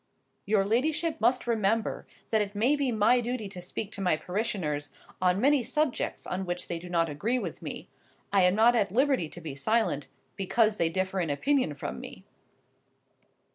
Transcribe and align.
"Your 0.47 0.65
ladyship 0.65 1.21
must 1.21 1.45
remember 1.45 2.07
that 2.31 2.41
it 2.41 2.55
may 2.55 2.75
be 2.75 2.91
my 2.91 3.21
duty 3.21 3.47
to 3.49 3.61
speak 3.61 3.91
to 3.91 4.01
my 4.01 4.17
parishioners 4.17 4.89
on 5.21 5.39
many 5.39 5.61
subjects 5.61 6.25
on 6.25 6.43
which 6.43 6.67
they 6.67 6.79
do 6.79 6.89
not 6.89 7.07
agree 7.07 7.37
with 7.37 7.61
me. 7.61 7.87
I 8.33 8.41
am 8.45 8.55
not 8.55 8.75
at 8.75 8.91
liberty 8.91 9.29
to 9.29 9.39
be 9.39 9.53
silent, 9.53 10.07
because 10.37 10.77
they 10.77 10.89
differ 10.89 11.19
in 11.19 11.29
opinion 11.29 11.75
from 11.75 11.99
me." 11.99 12.23